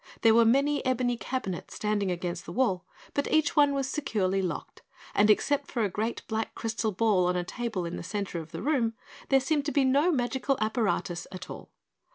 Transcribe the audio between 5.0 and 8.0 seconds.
and except for a great black crystal ball on a table in